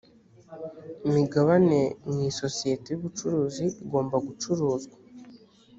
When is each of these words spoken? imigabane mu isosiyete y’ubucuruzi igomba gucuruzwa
imigabane 1.07 1.79
mu 2.09 2.19
isosiyete 2.29 2.87
y’ubucuruzi 2.91 3.65
igomba 3.83 4.15
gucuruzwa 4.27 4.95